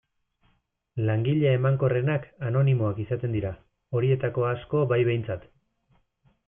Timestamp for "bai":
4.95-5.03